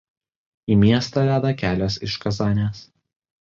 Į 0.75 0.77
miestą 0.83 1.25
veda 1.31 1.51
kelias 1.59 1.99
iš 2.09 2.17
Kazanės. 2.25 2.83